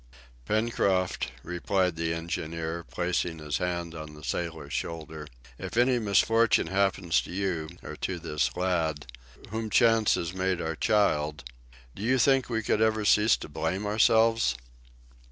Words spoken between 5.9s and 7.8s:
misfortune happens to you,